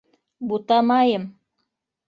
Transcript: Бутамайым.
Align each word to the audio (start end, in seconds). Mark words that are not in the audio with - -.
Бутамайым. 0.47 1.25